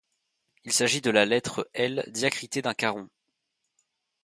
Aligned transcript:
Il 0.63 0.71
s’agit 0.73 1.01
de 1.01 1.11
la 1.11 1.25
lettre 1.25 1.69
L 1.75 2.03
diacritée 2.07 2.63
d'un 2.63 2.73
caron. 2.73 3.07